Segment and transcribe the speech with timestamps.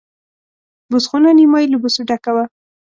[0.89, 2.45] بوس خونه نیمایي له بوسو ډکه وه.